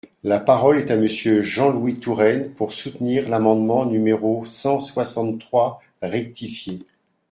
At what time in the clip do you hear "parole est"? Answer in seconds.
0.39-0.89